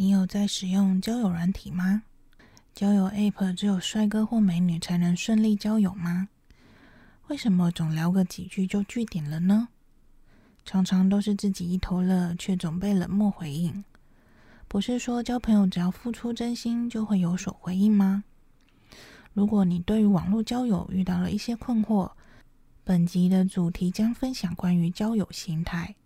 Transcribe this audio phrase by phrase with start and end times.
[0.00, 2.04] 你有在使用交友软体吗？
[2.72, 6.28] 交友 App 只有帅哥或美女才能顺利交友吗？
[7.26, 9.66] 为什么总聊个几句就拒点了呢？
[10.64, 13.82] 常常都是自己一头热，却总被冷漠回应。
[14.68, 18.22] 不是说交朋友只要付出真心就会有所回应吗？
[19.32, 22.12] 如果你对于网络交友遇到了一些困惑，
[22.84, 25.96] 本集的主题将分享关于交友心态。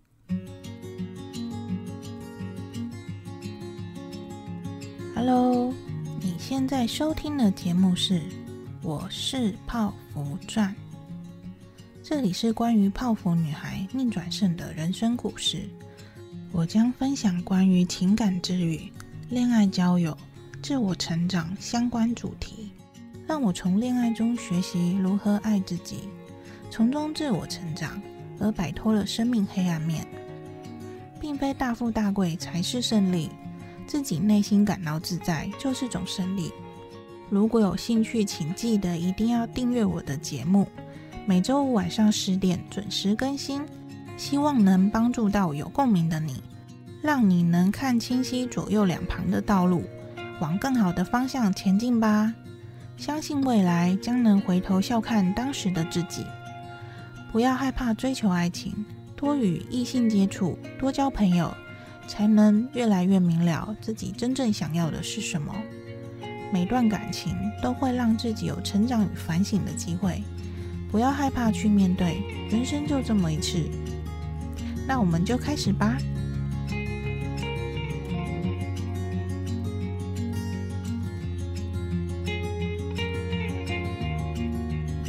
[5.15, 5.71] Hello，
[6.19, 8.15] 你现在收听的节目是
[8.81, 10.69] 《我是泡芙传》，
[12.01, 15.69] 这里是关于泡芙女孩逆转胜的人生故事。
[16.51, 18.91] 我将分享关于情感治愈、
[19.29, 20.17] 恋爱交友、
[20.63, 22.71] 自我成长相关主题，
[23.27, 26.09] 让我从恋爱中学习如何爱自己，
[26.71, 28.01] 从中自我成长，
[28.39, 30.07] 而摆脱了生命黑暗面，
[31.21, 33.29] 并非大富大贵才是胜利。
[33.87, 36.51] 自己内心感到自在就是种胜利。
[37.29, 40.67] 如果有兴趣，请记得一定要订阅我的节目，
[41.25, 43.61] 每周五晚上十点准时更新。
[44.15, 46.43] 希望能帮助到有共鸣的你，
[47.01, 49.83] 让你能看清晰左右两旁的道路，
[50.39, 52.31] 往更好的方向前进吧。
[52.95, 56.23] 相信未来将能回头笑看当时的自己。
[57.31, 61.51] 不要害怕追求爱情，多与异性接触，多交朋友。
[62.07, 65.53] 才能越来越明了自己真正想要的是什么。
[66.51, 70.21] 每段感情都会让自己有成长与反省的机会，
[70.91, 73.57] 不要害怕去面对，人生就这么一次。
[74.87, 75.97] 那我们就开始吧。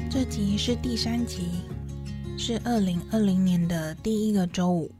[0.08, 1.48] 这集是第三集，
[2.38, 4.90] 是二零二零年的第一个周五。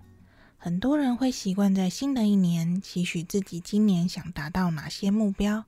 [0.64, 5.66] 很多人会习惯在新的一年期许自己今年想达到哪些目标。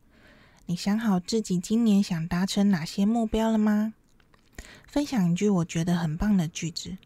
[0.65, 3.93] 你想好自己今年想达成哪些目标了吗？
[4.87, 6.97] 分享一句我觉得很棒的句子：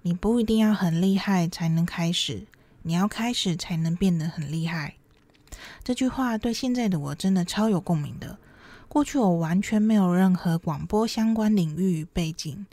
[0.00, 2.46] 你不一定要很厉害才能开始，
[2.84, 4.94] 你要开始才能变得很厉害。
[5.84, 8.38] 这句话对现在的我真的超有共鸣的。
[8.88, 12.64] 过去我完全没有任何广播相关领域与背景，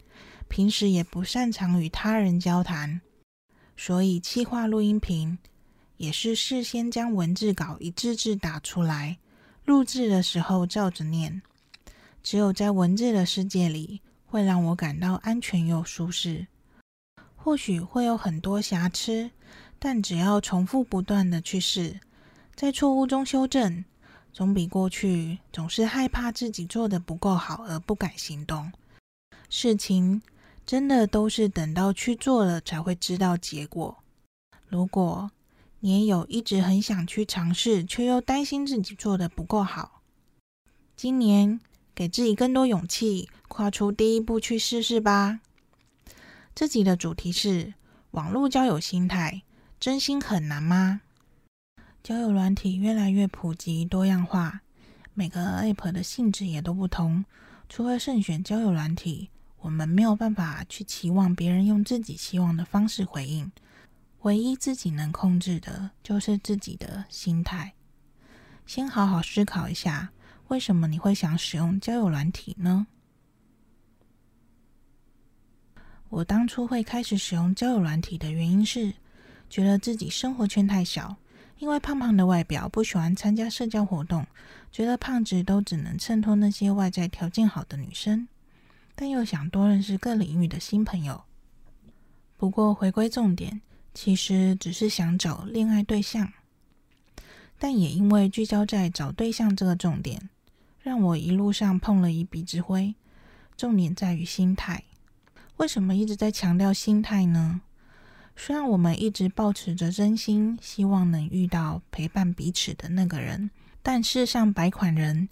[0.47, 3.01] 平时也不擅长与他人交谈。
[3.79, 5.37] 所以，气化录音频
[5.97, 9.19] 也是事先将文字稿一字字打出来，
[9.65, 11.43] 录制的时候照着念。
[12.23, 16.47] 只有在文字的世界里，会让我感到安全又舒适。
[17.35, 19.29] 或许会有很多瑕疵，
[19.77, 21.99] 但只要重复不断的去试，
[22.55, 23.85] 在错误中修正，
[24.33, 28.71] 总比过去总是害怕自己做得不够好而不敢行动。
[29.49, 30.23] 事情。
[30.67, 34.03] 真的都是等到去做了才会知道结果。
[34.67, 35.31] 如果
[35.79, 40.01] 你也有一直很想去尝试，却又担心自己做得不够好，
[40.97, 41.61] 今年
[41.95, 45.39] 给自己更多勇气，跨出第一步去试试吧。
[46.53, 47.73] 这集的主题是
[48.11, 49.43] 网络交友心态，
[49.79, 50.99] 真心很难吗？
[52.03, 54.59] 交友软体越来越普及多样化，
[55.13, 57.23] 每个 App 的性质也都不同，
[57.69, 59.29] 除了慎选交友软体。
[59.59, 63.51] 我们没有办法去期望别人用自己希望的方式回应，
[64.21, 67.73] 唯一自己能控制的就是自己的心态。
[68.65, 70.09] 先好好思考一下，
[70.49, 72.87] 为什么你会想使用交友软体呢？
[76.09, 78.93] 我当初会开始使用交友软体的原因是，
[79.49, 81.15] 觉得自己生活圈太小，
[81.57, 84.25] 因为胖胖的外表不喜欢参加社交活动，
[84.71, 88.27] 觉得胖子都只能衬托那些外在条件好的女生。
[88.99, 91.23] 但又想多认识各领域的新朋友。
[92.35, 93.61] 不过回归重点，
[93.93, 96.33] 其实只是想找恋爱对象。
[97.59, 100.29] 但也因为聚焦在找对象这个重点，
[100.81, 102.95] 让我一路上碰了一鼻子灰。
[103.55, 104.83] 重点在于心态。
[105.57, 107.61] 为什么一直在强调心态呢？
[108.35, 113.51] 虽然我们一直抱持着真心，希望能遇到陪伴彼此的那个人，
[113.83, 115.29] 但世上百款人，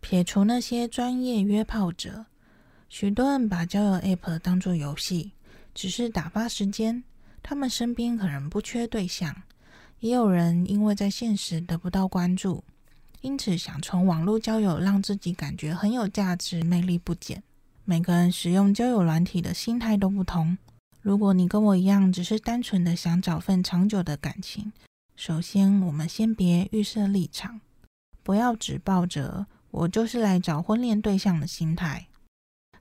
[0.00, 2.26] 撇除那些专业约炮者。
[2.90, 5.30] 许多人把交友 App 当作游戏，
[5.72, 7.04] 只是打发时间。
[7.40, 9.44] 他们身边可能不缺对象，
[10.00, 12.64] 也有人因为在现实得不到关注，
[13.20, 17.40] 因此想从网络交友让自己感觉很有价值，魅力不减。
[17.84, 20.58] 每个人使用交友软体的心态都不同。
[21.00, 24.72] 如果你跟我一样，只是单纯的想找份长久的感情，
[25.14, 27.60] 首先我们先别预设立场，
[28.24, 32.08] 不要只抱着“我就是来找婚恋对象”的心态。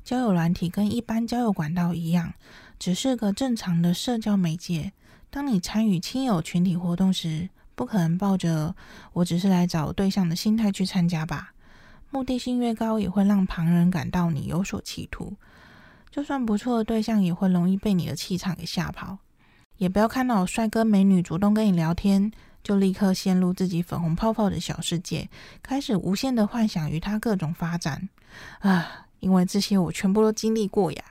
[0.09, 2.33] 交友软体跟一般交友管道一样，
[2.79, 4.91] 只是个正常的社交媒介。
[5.29, 8.75] 当你参与亲友群体活动时，不可能抱着
[9.13, 11.53] 我只是来找对象的心态去参加吧？
[12.09, 15.35] 目的性越高，也会让旁人感到你有所企图。
[16.09, 19.19] 就算不错的对象，也会容易被你的气场给吓跑。
[19.77, 22.31] 也不要看到帅哥美女主动跟你聊天，
[22.63, 25.29] 就立刻陷入自己粉红泡泡的小世界，
[25.61, 28.09] 开始无限的幻想与他各种发展。
[28.61, 31.03] 啊，因为这些我全部都经历过呀。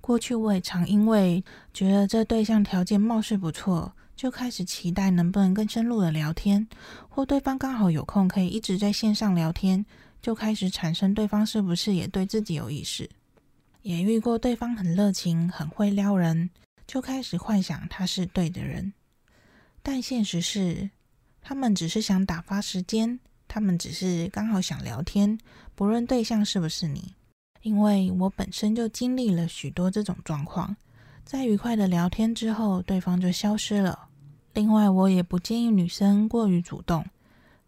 [0.00, 1.42] 过去我也常因为
[1.74, 6.66] 觉得这对象条件貌似不错，就开始期待能不能更深入的聊天，
[7.08, 9.84] 或对方刚好有空可以一直在线上聊天，
[10.22, 13.08] 就开始产生对方是不是也对自己有意思。
[13.82, 16.50] 也遇过对方很热情、很会撩人。
[16.86, 18.92] 就开始幻想他是对的人，
[19.82, 20.88] 但现实是，
[21.42, 23.18] 他们只是想打发时间，
[23.56, 25.38] 他们只是刚好想聊天，
[25.74, 27.14] 不论对象是不是你。
[27.62, 30.76] 因为我本身就经历了许多这种状况，
[31.24, 34.10] 在愉快的聊天之后，对方就消失了。
[34.52, 37.06] 另外，我也不建议女生过于主动，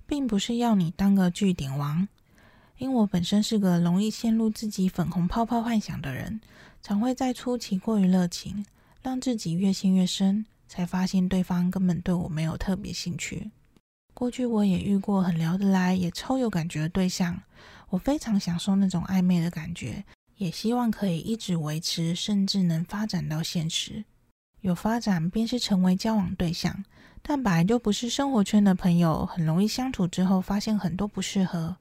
[0.06, 2.06] 并不是要你当个据点王，
[2.76, 6.38] 因为我本身是个容易陷入自己粉红泡泡幻想的人，
[6.82, 8.66] 常会在初期过于热情。
[9.00, 13.50] 让自己越陷越深，才发现对方根本对我没有特别兴趣。
[14.18, 17.40] 过去我也遇过很聊得来，也超有感觉的对象，
[17.88, 20.04] 我非常享受那种暧昧的感觉，
[20.38, 24.04] 也希望可以一直维持，甚至能发展到现实。
[24.60, 26.84] 有发展便是成为交往对象，
[27.22, 31.76] 但本来就不是生活圈的朋友，很容易相处之后发现很多不适合。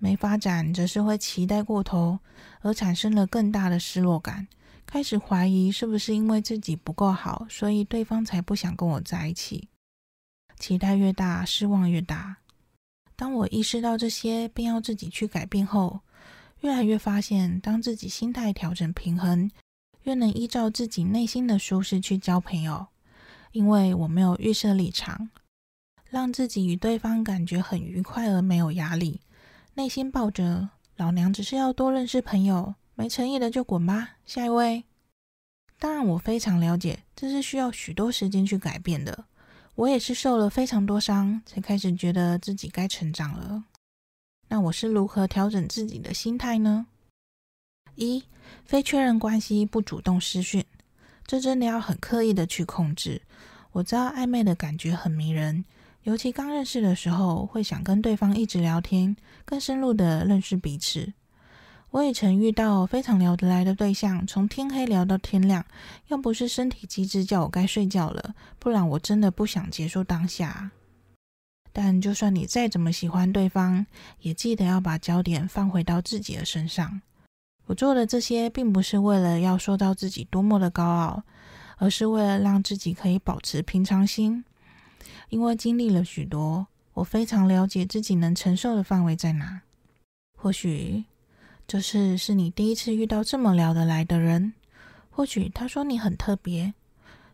[0.00, 2.18] 没发展则是会期待过头，
[2.60, 4.48] 而产生了更大的失落感。
[4.84, 9.68] 开始怀疑是不是因为自己不够好，所以对方才不想跟我在一起。
[10.58, 12.38] 期待越大，失望越大。
[13.16, 16.00] 当我意识到这些，并要自己去改变后，
[16.60, 19.50] 越来越发现，当自己心态调整平衡，
[20.02, 22.88] 越能依照自己内心的舒适去交朋友。
[23.52, 25.30] 因为我没有预设立场，
[26.04, 29.22] 让自己与对方感觉很愉快而没有压力。
[29.74, 32.74] 内心抱着“老娘只是要多认识朋友”。
[32.94, 34.82] 没诚意的就滚吧，下一位。
[35.78, 39.26] 当然，我非常了解，这是需要许多时间去改变的。
[39.78, 43.62] 我也是受了非常多伤，才开始觉得自己该成长了。
[44.48, 46.86] 那我是如何调整自己的心态呢？
[47.94, 48.24] 一、
[48.64, 50.64] 非确认关系不主动私讯，
[51.24, 53.22] 这真的要很刻意的去控制。
[53.70, 55.64] 我知道暧昧的感觉很迷人，
[56.02, 61.12] 尤其刚认识的时候，会想跟对方一直聊天，更深入的认识彼此。
[61.90, 65.64] 我也曾遇到非常聊得来的对象，从天黑聊到天亮。
[66.08, 70.70] 要不是身体机制叫我该睡觉了，不然我真的不想结束当下。
[71.72, 73.86] 但就算你再怎么喜欢对方，
[74.20, 77.00] 也记得要把焦点放回到自己的身上。
[77.66, 81.22] 我做的这些，并不是为了要说到自己多么的高傲，
[81.78, 84.44] 而是为了让自己可以保持平常心。
[85.30, 89.62] 因为经历了许多，我非常了解自己能承受的范围在哪。
[90.36, 91.04] 或许。
[91.68, 94.54] 这是是你第一次遇到这么聊得来的人，
[95.10, 96.72] 或许他说你很特别，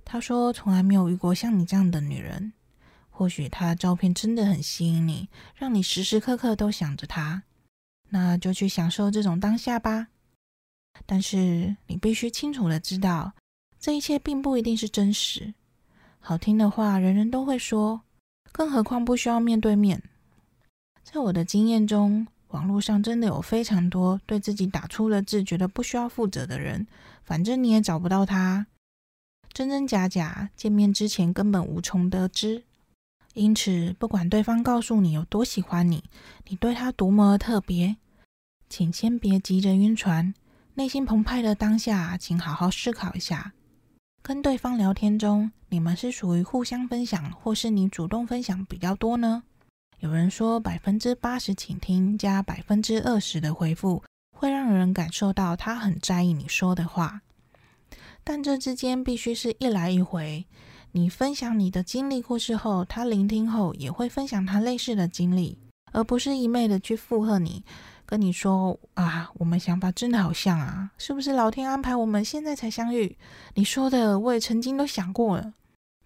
[0.04, 2.52] 他说从来没有遇过像你这样的女人，
[3.10, 7.44] 或许他的照片真的很吸引你，让你时时刻刻都想着他，
[8.08, 10.08] 那就去享受这种当下吧。
[11.06, 13.34] 但是你必须清楚的知道，
[13.78, 15.54] 这一切并不一定是真实。
[16.18, 18.00] 好听的话人人都会说，
[18.50, 20.02] 更何况不需要面对面。
[21.04, 22.26] 在我的经验中。
[22.54, 26.86] 网络上真的有非常多对自己打出了字，觉得不需要负责的人，
[27.24, 28.68] 反正你也找不到他，
[29.52, 32.62] 真真假假，见面之前根本无从得知。
[33.32, 36.04] 因此，不管对方告诉你有多喜欢你，
[36.46, 37.96] 你对他多么特别，
[38.68, 40.32] 请先别急着晕船。
[40.74, 43.52] 内心澎湃的当下，请好好思考一下，
[44.22, 49.42] 跟对方聊天中，你们是属于互相分享，或是你主动分享比较多呢？
[50.04, 54.02] 有人说，百分之八十倾听加百分之二十的回复，
[54.36, 57.22] 会让人感受到他很在意你说的话。
[58.22, 60.44] 但这之间必须是一来一回。
[60.92, 65.56] 你分享你的经历故事后，他聆听后也会分享他类似的经历，
[65.92, 67.64] 而不是一昧的去附和你，
[68.04, 73.16] 跟你说啊，我们想法真的好像啊，是不是老天安排我们现在才相遇？
[73.54, 75.54] 你说的我也曾经都想过了。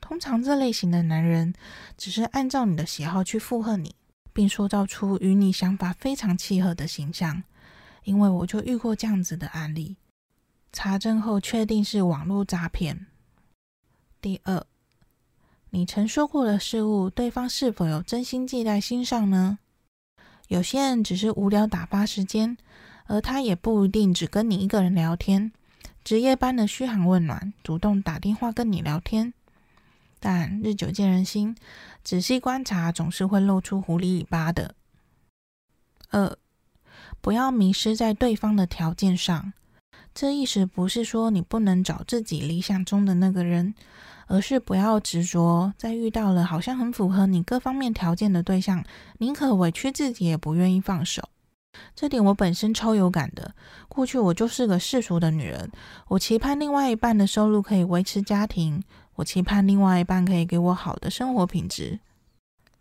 [0.01, 1.55] 通常这类型的男人
[1.97, 3.95] 只是按照你的喜好去附和你，
[4.33, 7.43] 并塑造出与你想法非常契合的形象。
[8.05, 9.97] 因为我就遇过这样子的案例，
[10.73, 13.07] 查证后确定是网络诈骗。
[14.23, 14.65] 第二，
[15.71, 19.59] 你曾说过的事物，对方是否有真心记在心上呢？
[20.47, 22.57] 有些人只是无聊打发时间，
[23.05, 25.53] 而他也不一定只跟你一个人聊天，
[26.03, 29.35] 值夜班的嘘寒问暖，主动打电话跟你聊天。
[30.31, 31.57] 但日久见人心，
[32.05, 34.75] 仔细观察总是会露出狐狸尾巴的。
[36.11, 36.37] 二，
[37.23, 39.55] 不要迷失在对方的条件上。
[40.13, 43.75] 这意思不是说你不能找自己理想中的那个人，
[44.27, 48.85] 而是不要执着在遇到了好像很符合你各方面条件的对象，
[49.21, 51.27] 宁可委屈自己也不愿意放手。
[51.95, 53.55] 这点我本身超有感的。
[53.89, 55.73] 过去我就是个世俗的女人，
[56.09, 58.83] 我期盼另外一半的收入可以维持家庭，
[59.19, 61.99] 我期盼另外一半可以给我好的生活品质。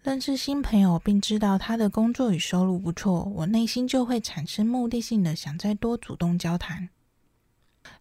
[0.04, 6.90] 认识新朋友并知道他的工作与收入不错，我内心就会产生目的性的想再多主动交谈。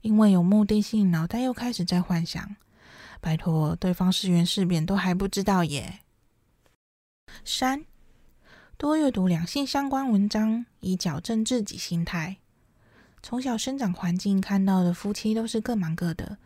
[0.02, 2.56] 因为有目的性，脑袋又开始在幻想。
[3.22, 6.00] 拜托，对方是圆是扁都还不知道耶。
[7.42, 7.86] 三，
[8.76, 12.36] 多阅读两性相关文章，以矫正自己心态。
[13.22, 16.36] 从小生长环境看到的夫妻都是各忙各的，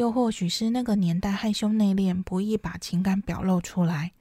[0.00, 4.12] 又或许是那个年代害羞内敛，不易把情感表露出来。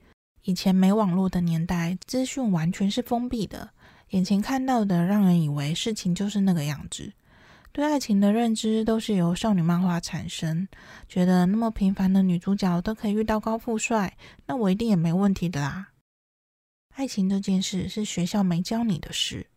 [0.43, 3.69] 以前没网络的年代，资讯完全是封闭的，
[4.09, 7.13] 眼前看到的让人以为事情就是那个样子。
[7.71, 10.67] 对爱情的认知都是由少女漫画产生，
[11.07, 14.17] 觉得那么平凡的女主角都可以遇到高富帅，
[14.47, 15.91] 那我一定也没问题的啦。
[16.95, 19.47] 爱情这件事是学校没教你的事，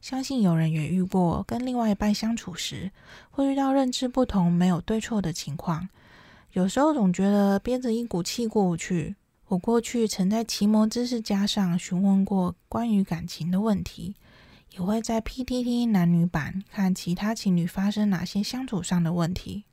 [0.00, 2.90] 相信有人也遇过，跟另外一半相处时
[3.30, 5.88] 会遇到认知不同、没有对错的情况，
[6.52, 9.16] 有时候总觉得憋着一股气过不去。
[9.48, 14.14] 我过去曾在奇摩知识加上询问过关于感情的问题。
[14.72, 19.64] 也会在 PTT 男女版看其他情侣发生哪些相处上的问题。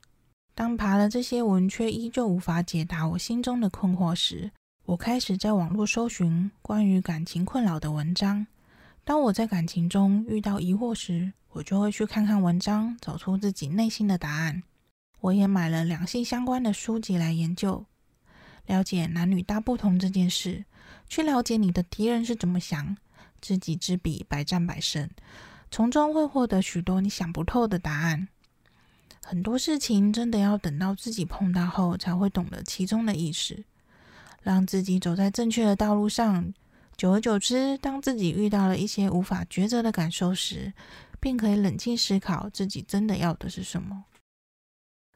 [0.55, 4.49] 当爬了这些文却依旧无法解答我心中的困惑时，
[4.85, 8.47] 我开始在网络搜寻关于感情困扰的文章。
[9.05, 14.63] 当我在感情中遇到疑惑时，我就会去看看文章，找出自己内心的答案。
[15.21, 17.85] 我也买了两性相关的书籍来研究，
[18.65, 20.65] 了解男女大不同这件事，
[21.07, 22.97] 去了解你的敌人是怎么想。
[23.39, 25.07] 知己知彼，百战百胜，
[25.69, 28.27] 从中会获得许多你想不透的答案。
[29.23, 33.63] 很多事情真的要等到自己碰到后，才会懂得其中的意思，
[34.41, 36.51] 让自己走在正确的道路上。
[36.97, 40.73] 久而久之，当自己遇到了一些无法抉择的感受时，
[41.19, 44.05] 便可以冷静思考自己真的要的是什么。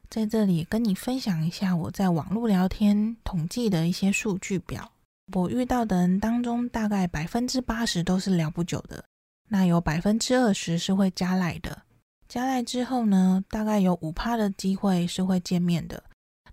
[0.09, 4.91] 在这里跟你分享一下我在网络聊天统计的一些数据表。
[5.33, 9.05] 我遇到的人当中，大概百分之八十都是聊不久的，
[9.47, 11.83] 那有百分之二十是会加赖的。
[12.27, 16.03] 加赖之后呢，大概有五趴的机会是会见面的。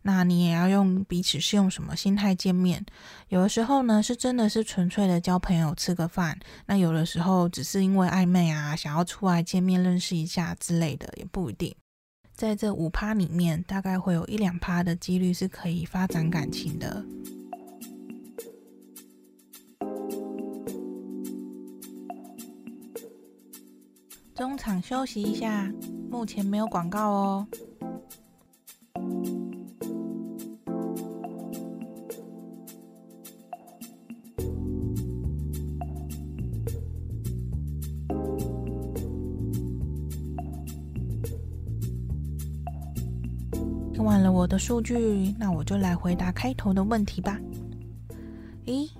[0.06, 2.86] 那你也要用彼此是用什么心态见面？
[3.28, 6.32] 有的时候呢，是真的是纯粹的交朋友吃个饭；
[6.64, 11.74] 那有的时候只是因为暧昧啊，想要出来见面认识一下之类的，也不一定。
[12.36, 17.04] 在这五趴里面，大概会有一两趴的几率是可以发展感情的。
[24.36, 25.68] 中场休息一下，
[26.08, 27.48] 目前没有广告哦。
[44.58, 47.38] 数据，那我就来回答开头的问题吧。
[48.64, 48.90] 咦，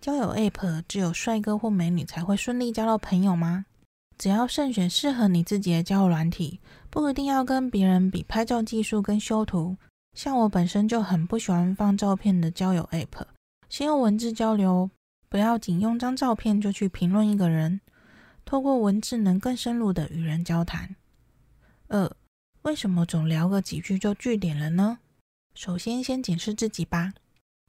[0.00, 3.66] 交友 App 只有帅哥或美女才会顺利交到朋友吗？
[4.18, 9.76] 只要慎选适合你自己的交友软体，不一定要跟别人比拍照技术跟修图。
[10.14, 13.26] 像我本身就很不喜欢放照片的交友 App，
[13.68, 14.90] 先用文字交流，
[15.28, 17.80] 不要仅用张照片就去评论一个人。
[18.46, 20.96] 透过文字能更深入的与人交谈。
[21.88, 22.10] 二，
[22.66, 24.98] 为什么总聊个几句就句点了呢？
[25.54, 27.14] 首先，先检视自己吧，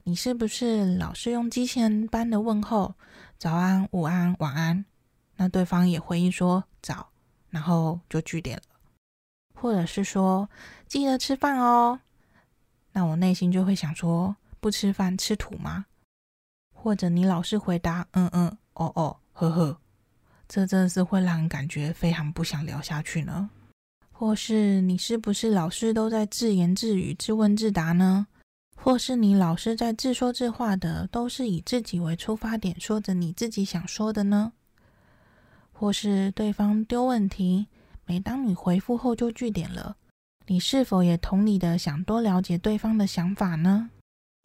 [0.02, 2.96] 你是不是老是用机器人般的问候，
[3.38, 4.84] 早安、午安、晚安？
[5.36, 7.10] 那对方也回应说早，
[7.50, 8.62] 然后就句点了，
[9.54, 10.50] 或者是说
[10.88, 12.00] 记得吃饭哦，
[12.90, 15.86] 那我内心就会想说不吃饭吃土吗？
[16.74, 19.78] 或者你老是回答嗯嗯哦哦呵呵，
[20.48, 23.48] 这真的是会让人感觉非常不想聊下去呢。
[24.18, 28.26] 或是你是不是老是都在自言自语、自问自答呢？
[28.76, 34.52] 或是你老是在自说自话的，都是以自己为出发点，说着你自己想说的呢？
[35.70, 37.68] 或是对方丢问题，
[38.06, 39.94] 每当你回复后就句点了，
[40.48, 43.88] 你是否也同理的想多了解对方的想法呢？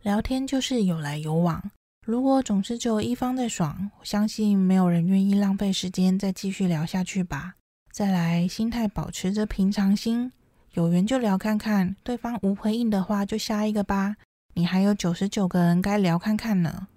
[0.03, 1.71] 聊天就是有来有往，
[2.05, 7.55] 如果总是只有一方在爽，相信没有人愿意浪费时间再继续聊下去吧。
[7.93, 10.31] 再来，心态保持着平常心，
[10.71, 14.15] 有缘就聊看看，对方无回应的话就下一个吧。
[14.55, 16.87] 你还有九十九个人该聊看看呢。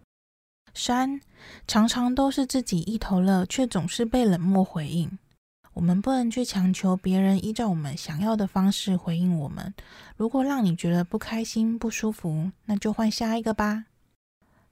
[0.72, 1.20] 三，
[1.68, 5.18] 常常都是自己一头热，却总是被冷漠回应。
[5.74, 9.74] 我们不能去强求别人依照我们想要的方式回应我们。
[10.16, 13.84] 如果让你觉得不开心、不舒服，那就换下一个吧。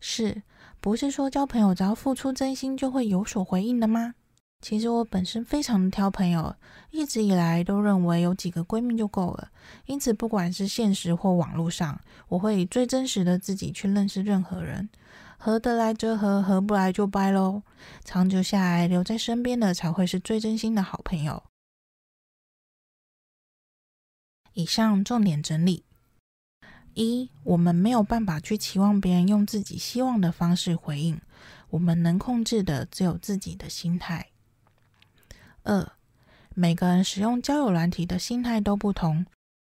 [0.00, 0.40] 四，
[0.80, 4.14] 不是说交朋友只要付出真心就会有所回应的吗？
[4.64, 6.56] 其实我本身非常的挑朋友，
[6.90, 9.50] 一直以来都认为有几个闺蜜就够了。
[9.84, 14.88] 因此，不管是现实或网络上，我会以最真实的自己去认识任何人。
[15.36, 17.62] 合得来则合，合不来就掰喽。
[18.06, 21.42] 长久下来，留在身边的才会是最真心的好朋友。
[24.54, 25.84] 以上重点整理：
[26.94, 31.20] 一，我们没有办法去期望别人用自己希望的方式回应，
[31.68, 34.30] 我们能控制的只有自己的心态。
[35.64, 35.92] 二，
[36.54, 39.24] 每个人使用交友软体的心态都不同。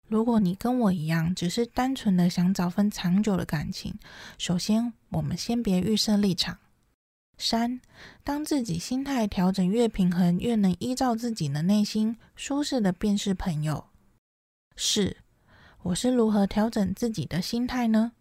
[0.08, 3.96] 如果你跟我一样，只是单纯的想找份长久的感情，
[4.38, 6.60] 首先我们先别预设立场。
[7.40, 7.82] 三，
[8.24, 13.88] 当自己心态调整越平衡，越能依照自己的内心舒适的便是朋友。
[14.76, 15.18] 四，
[15.82, 18.12] 我是如何调整自己的心态呢？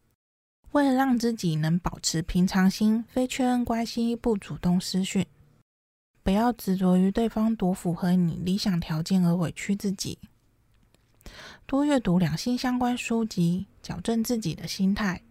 [0.73, 5.25] 为了让自己能保持平常心，非确认关系不主动私讯，
[6.27, 10.19] 不要执着于对方多符合你理想条件而委屈自己。
[11.67, 15.23] 多阅读两性相关书籍，矫正自己的心态。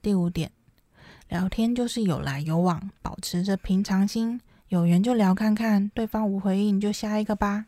[0.00, 0.50] 第五点，
[1.28, 7.66] 聊天就是有来有往，保持着平常心，有缘就聊看看，对方无回应就下一个吧。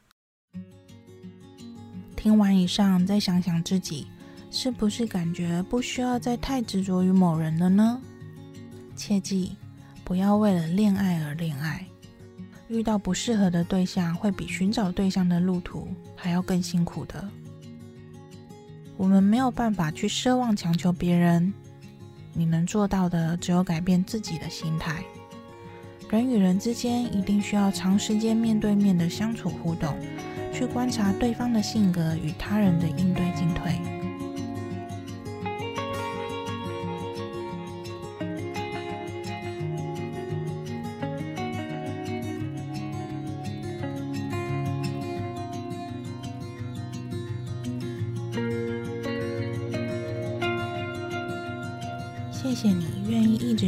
[2.16, 4.07] 听完以上，再想想自己，
[4.50, 8.00] 是不是感觉不需要再太执着于某人了呢？
[8.97, 9.54] 切记，
[10.02, 11.87] 不要为了恋爱而恋爱，
[12.68, 17.28] 遇到不适合的对象，会比寻找对象的路途还要更辛苦的。
[18.97, 21.52] 我们没有办法去奢望强求别人，
[22.33, 25.02] 你能做到的只有改变自己的心态。
[26.11, 29.97] 人与人之间一定需要长时间面对面的相处互动，
[30.52, 33.94] 去观察对方的性格与他人的应对进退。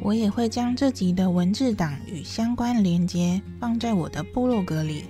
[0.00, 5.04] 我也会将这集的文字档与相关连接放在我的部落格里，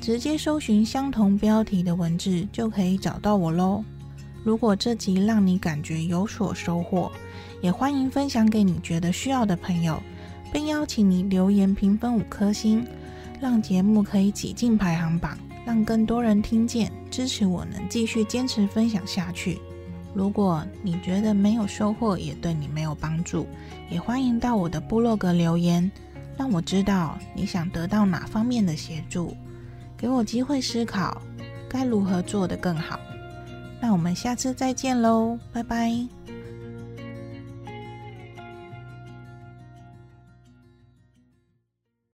[0.00, 3.82] 直接搜寻相同标题的文字就可以找到我喽。
[4.44, 7.10] 如果这集让你感觉有所收获，
[7.62, 10.02] 也欢迎分享给你觉得需要的朋友，
[10.52, 12.84] 并邀请你留言评分五颗星，
[13.40, 19.58] 让节目可以挤进排行榜，让更多人听见，支持我能继续坚持分享下去。
[20.14, 23.46] 如果你觉得没有收获，也对你没有帮助，
[23.90, 25.90] 也欢迎到我的部落格留言，
[26.36, 29.34] 让我知道你想得到哪方面的协助，
[29.96, 31.20] 给我机会思考
[31.68, 33.00] 该如何做得更好。
[33.80, 36.21] 那我们下次再见喽，拜拜。